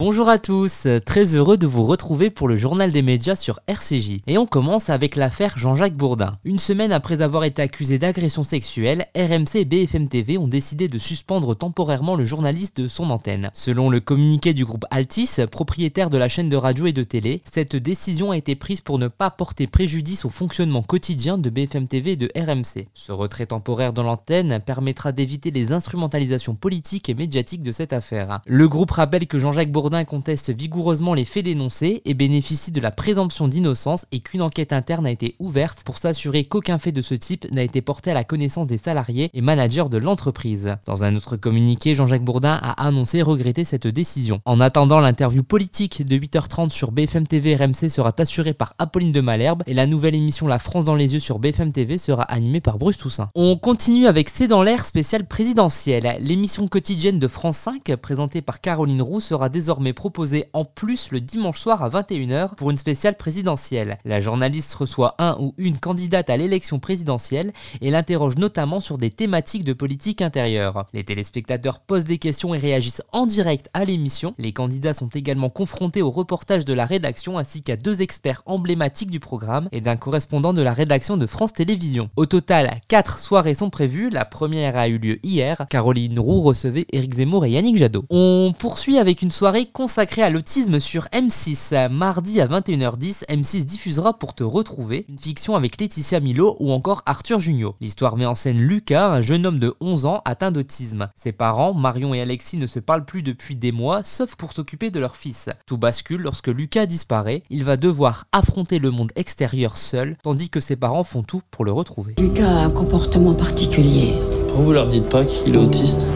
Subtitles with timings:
[0.00, 4.22] Bonjour à tous, très heureux de vous retrouver pour le journal des médias sur RCJ.
[4.26, 6.38] Et on commence avec l'affaire Jean-Jacques Bourdin.
[6.42, 10.96] Une semaine après avoir été accusé d'agression sexuelle, RMC et BFM TV ont décidé de
[10.96, 13.50] suspendre temporairement le journaliste de son antenne.
[13.52, 17.42] Selon le communiqué du groupe Altis, propriétaire de la chaîne de radio et de télé,
[17.44, 21.88] cette décision a été prise pour ne pas porter préjudice au fonctionnement quotidien de BFM
[21.88, 22.86] TV et de RMC.
[22.94, 28.40] Ce retrait temporaire dans l'antenne permettra d'éviter les instrumentalisations politiques et médiatiques de cette affaire.
[28.46, 32.90] Le groupe rappelle que Jean-Jacques Bourdin conteste vigoureusement les faits dénoncés et bénéficie de la
[32.90, 37.14] présomption d'innocence et qu'une enquête interne a été ouverte pour s'assurer qu'aucun fait de ce
[37.14, 40.76] type n'a été porté à la connaissance des salariés et managers de l'entreprise.
[40.86, 44.38] Dans un autre communiqué, Jean-Jacques Bourdin a annoncé regretter cette décision.
[44.44, 49.20] En attendant, l'interview politique de 8h30 sur BFM TV RMC sera assurée par Apolline de
[49.20, 52.60] Malherbe et la nouvelle émission La France dans les yeux sur BFM TV sera animée
[52.60, 53.30] par Bruce Toussaint.
[53.34, 56.16] On continue avec C'est dans l'air spécial présidentiel.
[56.20, 61.10] L'émission quotidienne de France 5 présentée par Caroline Roux sera désormais mais proposé en plus
[61.10, 63.98] le dimanche soir à 21h pour une spéciale présidentielle.
[64.04, 69.10] La journaliste reçoit un ou une candidate à l'élection présidentielle et l'interroge notamment sur des
[69.10, 70.86] thématiques de politique intérieure.
[70.92, 74.34] Les téléspectateurs posent des questions et réagissent en direct à l'émission.
[74.38, 79.10] Les candidats sont également confrontés au reportage de la rédaction ainsi qu'à deux experts emblématiques
[79.10, 82.10] du programme et d'un correspondant de la rédaction de France Télévisions.
[82.16, 84.10] Au total, quatre soirées sont prévues.
[84.10, 85.66] La première a eu lieu hier.
[85.70, 88.04] Caroline Roux recevait Éric Zemmour et Yannick Jadot.
[88.10, 91.88] On poursuit avec une soirée consacré à l'autisme sur M6.
[91.88, 97.02] Mardi à 21h10, M6 diffusera Pour te retrouver, une fiction avec Laetitia Milo ou encore
[97.06, 97.76] Arthur Junio.
[97.80, 101.08] L'histoire met en scène Lucas, un jeune homme de 11 ans atteint d'autisme.
[101.14, 104.90] Ses parents, Marion et Alexis, ne se parlent plus depuis des mois, sauf pour s'occuper
[104.90, 105.48] de leur fils.
[105.66, 110.60] Tout bascule lorsque Lucas disparaît, il va devoir affronter le monde extérieur seul, tandis que
[110.60, 112.14] ses parents font tout pour le retrouver.
[112.18, 114.14] Lucas a un comportement particulier.
[114.46, 116.06] Pourquoi vous leur dites pas qu'il est autiste?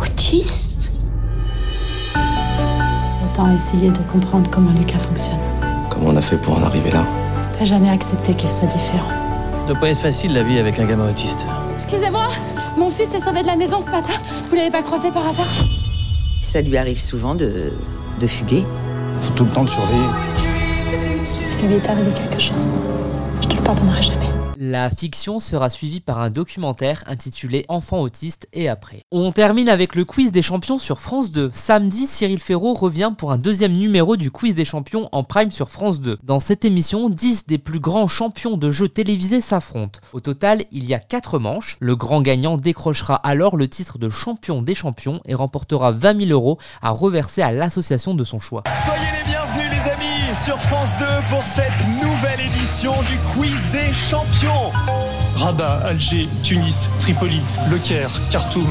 [0.00, 0.71] Autiste?
[3.50, 5.38] Essayer de comprendre comment Lucas fonctionne.
[5.90, 7.04] Comment on a fait pour en arriver là
[7.58, 9.08] T'as jamais accepté qu'il soit différent.
[9.08, 11.46] Ça doit pas être facile la vie avec un gamin autiste.
[11.74, 12.26] Excusez-moi,
[12.78, 14.14] mon fils s'est sauvé de la maison ce matin.
[14.48, 15.46] Vous l'avez pas croisé par hasard
[16.40, 17.72] Ça lui arrive souvent de,
[18.20, 18.64] de fuguer.
[19.20, 21.24] Faut tout le temps le surveiller.
[21.24, 22.72] S'il lui est arrivé quelque chose,
[23.42, 24.31] je te le pardonnerai jamais.
[24.64, 29.02] La fiction sera suivie par un documentaire intitulé Enfants autistes et après.
[29.10, 31.50] On termine avec le quiz des champions sur France 2.
[31.52, 35.68] Samedi, Cyril Ferraud revient pour un deuxième numéro du quiz des champions en prime sur
[35.68, 36.18] France 2.
[36.22, 39.98] Dans cette émission, 10 des plus grands champions de jeux télévisés s'affrontent.
[40.12, 41.76] Au total, il y a 4 manches.
[41.80, 46.30] Le grand gagnant décrochera alors le titre de champion des champions et remportera 20 000
[46.30, 48.62] euros à reverser à l'association de son choix.
[50.44, 54.72] Sur France 2 pour cette nouvelle édition du quiz des champions.
[55.36, 58.66] Rabat, Alger, Tunis, Tripoli, Le Caire, Khartoum.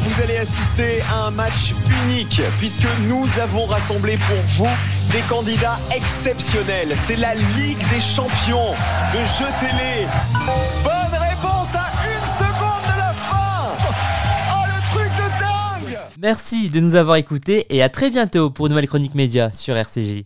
[0.00, 1.74] Vous allez assister à un match
[2.04, 4.76] unique puisque nous avons rassemblé pour vous
[5.12, 6.92] des candidats exceptionnels.
[6.96, 8.74] C'est la Ligue des champions
[9.12, 10.08] de jeux télé.
[10.82, 13.76] Bonne réponse à une seconde de la fin.
[14.50, 18.66] Oh le truc de dingue Merci de nous avoir écoutés et à très bientôt pour
[18.66, 20.16] une nouvelle chronique média sur RCJ.